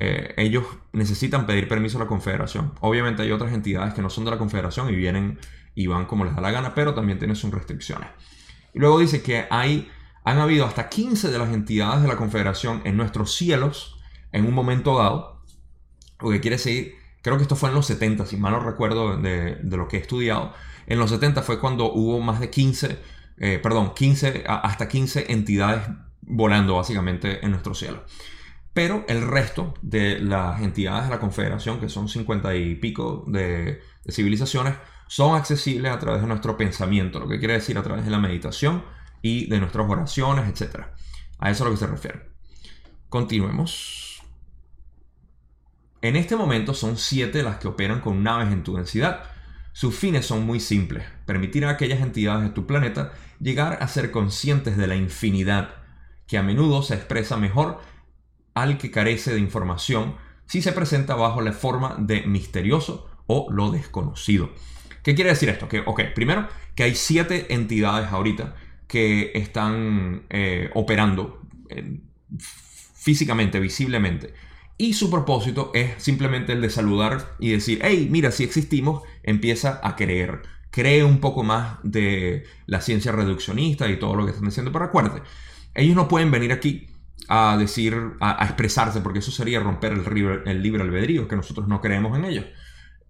[0.00, 2.72] ellos necesitan pedir permiso a la Confederación.
[2.80, 5.38] Obviamente hay otras entidades que no son de la Confederación y vienen
[5.74, 8.08] y van como les da la gana, pero también tienen sus restricciones.
[8.74, 9.90] Y luego dice que hay,
[10.24, 13.98] han habido hasta 15 de las entidades de la Confederación en nuestros cielos
[14.32, 15.42] en un momento dado.
[16.20, 19.16] Lo que quiere decir, creo que esto fue en los 70, si mal no recuerdo
[19.16, 20.52] de, lo que he estudiado.
[20.86, 22.98] En los 70 fue cuando hubo más de 15,
[23.38, 25.88] eh, perdón, 15, hasta 15 entidades
[26.28, 28.04] volando básicamente en nuestro cielo.
[28.72, 33.80] Pero el resto de las entidades de la Confederación, que son 50 y pico de
[34.08, 34.74] civilizaciones,
[35.08, 38.18] son accesibles a través de nuestro pensamiento, lo que quiere decir a través de la
[38.18, 38.84] meditación
[39.22, 40.86] y de nuestras oraciones, etc.
[41.38, 42.28] A eso es a lo que se refiere.
[43.08, 44.22] Continuemos.
[46.02, 49.24] En este momento son siete las que operan con naves en tu densidad.
[49.72, 54.10] Sus fines son muy simples, permitir a aquellas entidades de tu planeta llegar a ser
[54.10, 55.74] conscientes de la infinidad,
[56.28, 57.80] que a menudo se expresa mejor
[58.54, 60.14] al que carece de información
[60.46, 64.50] si se presenta bajo la forma de misterioso o lo desconocido.
[65.02, 65.68] ¿Qué quiere decir esto?
[65.68, 68.54] Que, ok, primero, que hay siete entidades ahorita
[68.86, 72.00] que están eh, operando eh,
[72.94, 74.34] físicamente, visiblemente.
[74.76, 79.80] Y su propósito es simplemente el de saludar y decir, hey, mira, si existimos, empieza
[79.82, 80.42] a creer.
[80.70, 84.72] Cree un poco más de la ciencia reduccionista y todo lo que están diciendo.
[84.72, 85.22] Pero acuérdate,
[85.78, 86.88] ellos no pueden venir aquí
[87.28, 91.80] a decir, a, expresarse, porque eso sería romper el, el libre albedrío, que nosotros no
[91.80, 92.44] creemos en ellos.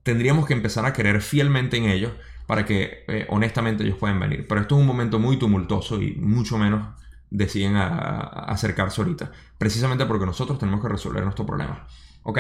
[0.03, 2.13] Tendríamos que empezar a creer fielmente en ellos
[2.47, 4.47] para que eh, honestamente ellos puedan venir.
[4.49, 6.95] Pero esto es un momento muy tumultuoso y mucho menos
[7.31, 9.33] deciden acercarse ahorita.
[9.57, 11.87] Precisamente porque nosotros tenemos que resolver nuestro problema.
[12.23, 12.39] Ok.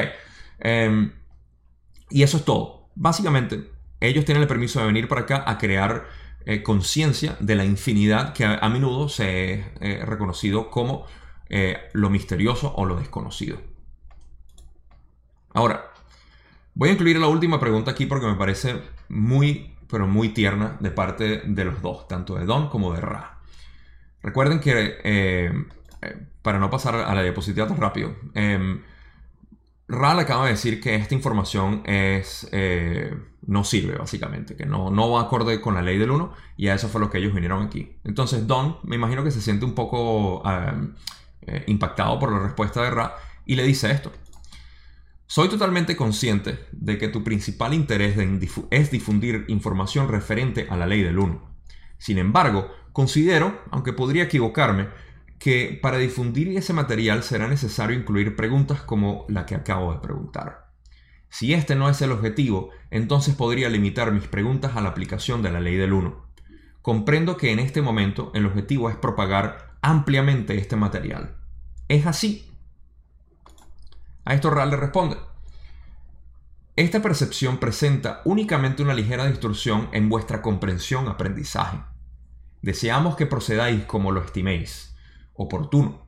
[0.60, 1.12] Em,
[2.10, 2.88] y eso es todo.
[2.94, 6.06] Básicamente, ellos tienen el permiso de venir para acá a crear
[6.44, 11.04] eh, conciencia de la infinidad que a, menudo se es eh, reconocido como
[11.48, 13.60] eh, lo misterioso o lo desconocido.
[15.52, 15.92] Ahora,
[16.74, 20.90] voy a incluir la última pregunta aquí porque me parece muy, pero muy tierna de
[20.90, 23.40] parte de los dos, tanto de Don como de Ra.
[24.22, 25.66] Recuerden que,
[26.42, 28.82] para no pasar a la diapositiva tan rápido, em,
[29.88, 35.10] Ral acaba de decir que esta información es, eh, no sirve, básicamente, que no, no
[35.10, 37.64] va acorde con la ley del 1 y a eso fue lo que ellos vinieron
[37.64, 37.96] aquí.
[38.04, 42.90] Entonces Don, me imagino que se siente un poco eh, impactado por la respuesta de
[42.90, 44.12] Ra y le dice esto.
[45.26, 48.16] Soy totalmente consciente de que tu principal interés
[48.70, 51.48] es difundir información referente a la ley del 1.
[51.98, 54.88] Sin embargo, considero, aunque podría equivocarme,
[55.38, 60.72] que para difundir ese material será necesario incluir preguntas como la que acabo de preguntar.
[61.30, 65.50] Si este no es el objetivo, entonces podría limitar mis preguntas a la aplicación de
[65.50, 66.26] la ley del 1.
[66.82, 71.36] Comprendo que en este momento el objetivo es propagar ampliamente este material.
[71.86, 72.50] ¿Es así?
[74.24, 75.16] A esto Ral le responde.
[76.76, 81.78] Esta percepción presenta únicamente una ligera distorsión en vuestra comprensión-aprendizaje.
[82.62, 84.87] Deseamos que procedáis como lo estiméis
[85.38, 86.02] oportuno.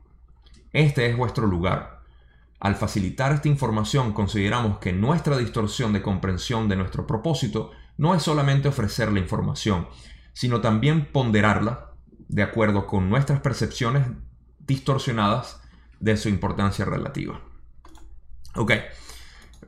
[0.72, 2.02] Este es vuestro lugar.
[2.58, 8.22] Al facilitar esta información consideramos que nuestra distorsión de comprensión de nuestro propósito no es
[8.22, 9.88] solamente ofrecer la información,
[10.34, 11.92] sino también ponderarla
[12.28, 14.06] de acuerdo con nuestras percepciones
[14.58, 15.62] distorsionadas
[16.00, 17.40] de su importancia relativa.
[18.56, 18.72] Ok.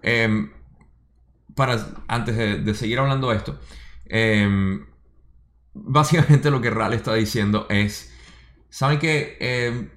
[0.02, 0.52] Em,
[1.54, 3.58] para, antes de, seguir hablando de esto,
[4.06, 4.86] em,
[5.72, 8.11] básicamente lo que Ral está diciendo es
[8.72, 9.90] Saben que eh,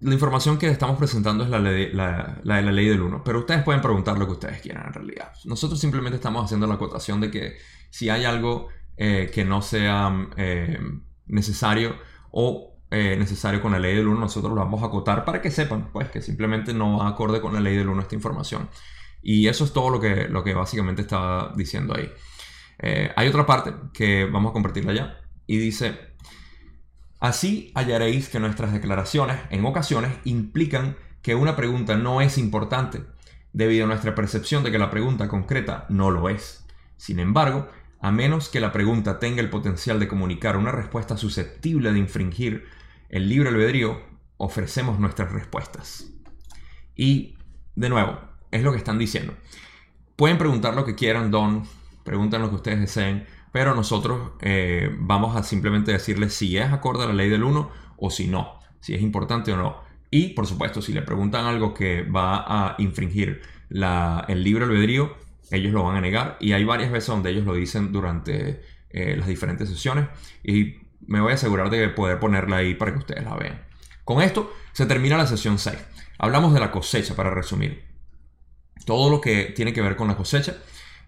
[0.00, 3.80] la información que estamos presentando es la, de la, ley del 1, pero ustedes pueden
[3.80, 5.32] preguntar lo que ustedes quieran en realidad.
[5.44, 10.28] Nosotros simplemente estamos haciendo la acotación de que si hay algo eh, que no sea
[10.36, 10.80] eh,
[11.28, 11.98] necesario
[12.32, 15.92] o necesario con la ley del 1, nosotros lo vamos a acotar para que sepan
[15.92, 18.68] pues, que simplemente no va acorde con la ley del 1 esta información.
[19.22, 22.10] Y eso es todo lo que, lo que básicamente estaba diciendo ahí.
[23.14, 26.09] hay otra parte que vamos a compartirla ya y dice,
[27.20, 33.04] Así hallaréis que nuestras declaraciones en ocasiones implican que una pregunta no es importante,
[33.52, 36.64] debido a nuestra percepción de que la pregunta concreta no lo es.
[36.96, 37.68] Sin embargo,
[38.00, 42.64] a menos que la pregunta tenga el potencial de comunicar una respuesta susceptible de infringir
[43.10, 44.00] el libre albedrío,
[44.38, 46.10] ofrecemos nuestras respuestas.
[46.96, 47.36] Y,
[47.74, 48.18] de nuevo,
[48.50, 49.34] es lo que están diciendo.
[50.16, 51.64] Pueden preguntar lo que quieran, Don,
[52.04, 57.04] pregunten lo que ustedes deseen, pero nosotros eh, vamos a simplemente decirle si es acorde
[57.04, 59.80] a la ley del 1 o si no, si es importante o no.
[60.10, 65.16] Y por supuesto, si le preguntan algo que va a infringir el libre albedrío,
[65.50, 66.36] ellos lo van a negar.
[66.40, 70.08] Y hay varias veces donde ellos lo dicen durante eh, las diferentes sesiones.
[70.42, 73.64] Y me voy a asegurar de poder ponerla ahí para que ustedes la vean.
[74.04, 75.76] Con esto se termina la sesión 6.
[76.18, 77.84] Hablamos de la cosecha para resumir.
[78.84, 80.56] Todo lo que tiene que ver con la cosecha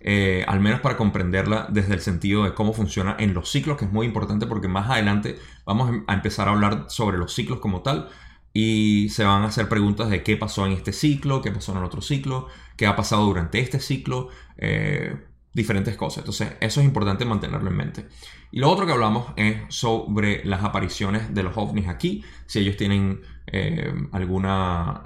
[0.04, 3.84] eh, al menos para comprenderla desde el sentido de cómo funciona en los ciclos, que
[3.84, 7.82] es muy importante porque más adelante vamos a empezar a hablar sobre los ciclos como
[7.82, 8.08] tal
[8.52, 11.78] y se van a hacer preguntas de qué pasó en este ciclo, qué pasó en
[11.78, 14.28] el otro ciclo, qué ha pasado durante este ciclo,
[14.58, 15.16] eh,
[15.54, 16.18] diferentes cosas.
[16.18, 18.08] Entonces eso es importante mantenerlo en mente.
[18.50, 22.76] Y lo otro que hablamos es sobre las apariciones de los ovnis aquí, si ellos
[22.76, 25.00] tienen eh, alguna,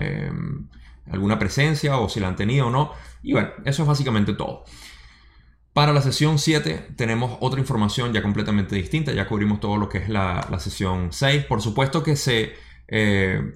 [1.11, 2.92] alguna presencia o si la han tenido o no.
[3.27, 4.62] Y bueno, eso es básicamente todo.
[5.72, 9.99] Para la sesión 7 tenemos otra información ya completamente distinta, ya cubrimos todo lo que
[9.99, 11.45] es la, sesión 6.
[11.47, 12.55] Por supuesto que se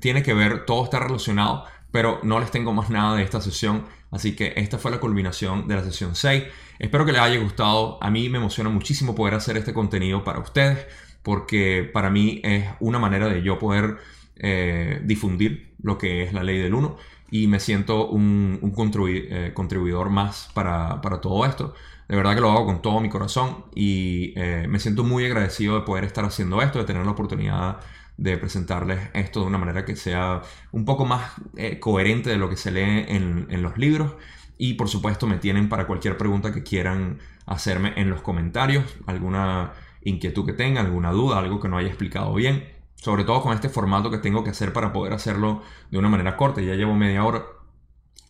[0.01, 3.87] tiene que ver, todo está relacionado, pero no les tengo más nada de esta sesión.
[4.11, 6.45] Así que esta fue la culminación de la sesión 6.
[6.81, 8.03] Espero que les haya gustado.
[8.03, 10.85] A mí me emociona muchísimo poder hacer este contenido para ustedes
[11.23, 13.99] porque para mí es una manera de yo poder
[14.35, 16.97] eh, difundir lo que es la ley del 1
[17.31, 21.74] y me siento un, eh, contribuidor más para, todo esto.
[22.09, 25.76] De verdad que lo hago con todo mi corazón y eh, me siento muy agradecido
[25.76, 27.78] de poder estar haciendo esto, de tener la oportunidad
[28.16, 31.33] de presentarles esto de una manera que sea un poco más
[31.78, 34.12] coherente de lo que se lee en, en los libros.
[34.59, 39.72] Y por supuesto me tienen para cualquier pregunta que quieran hacerme en los comentarios, alguna
[40.03, 42.80] inquietud que tengan, alguna duda, algo que no haya explicado bien.
[43.01, 46.36] Sobre todo con este formato que tengo que hacer para poder hacerlo de una manera
[46.36, 46.61] corta.
[46.61, 47.44] Ya llevo media hora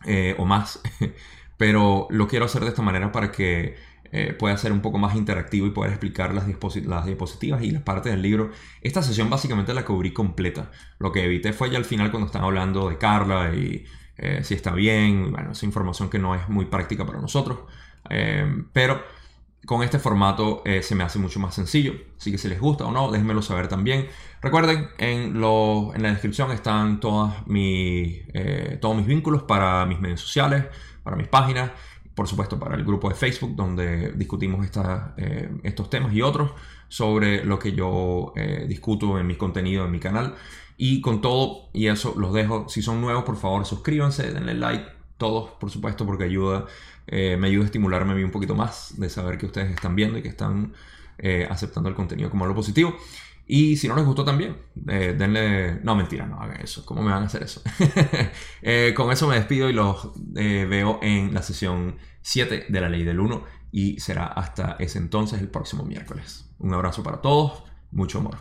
[0.05, 0.81] eh, o más.
[1.57, 3.75] Pero lo quiero hacer de esta manera para que
[4.13, 7.83] eh, pueda ser un poco más interactivo y poder explicar las, las, diapositivas y las
[7.83, 8.51] partes del libro.
[8.81, 10.71] Esta sesión básicamente la cubrí completa.
[10.99, 13.85] Lo que evité fue ya al final cuando están hablando de Carla y
[14.17, 15.31] eh, si está bien.
[15.31, 17.59] Bueno, esa información que no es muy práctica para nosotros.
[18.71, 19.03] pero
[19.65, 21.93] con este formato eh, se me hace mucho más sencillo.
[22.17, 24.07] Así que si les gusta o no, déjenmelo saber también.
[24.41, 30.65] Recuerden, en, en la descripción están todas eh, todos mis vínculos para mis medios sociales,
[31.03, 31.71] para mis páginas,
[32.15, 34.65] por supuesto para el grupo de Facebook donde discutimos
[35.17, 36.51] eh, estos temas y otros
[36.87, 38.33] sobre lo que yo
[38.67, 40.35] discuto en mi contenido en mi canal.
[40.75, 42.67] Y con todo y eso los dejo.
[42.67, 46.65] Si son nuevos, por favor, suscríbanse, denle like, todos, por supuesto, porque ayuda
[47.05, 49.95] eh, me ayuda a estimularme a mí un poquito más de saber que ustedes están
[49.95, 50.73] viendo y que están
[51.19, 52.95] eh, aceptando el contenido como algo positivo.
[53.45, 54.55] Y si no les gustó también,
[54.87, 55.79] eh, denle...
[55.83, 56.83] No, mentira, no hagan eso.
[56.85, 57.61] ¿Cómo me van a hacer eso?
[58.95, 63.19] con eso me despido y los veo en la sesión 7 de la ley del
[63.19, 66.49] 1 y será hasta ese entonces el próximo miércoles.
[66.59, 68.37] Un abrazo para todos, mucho amor.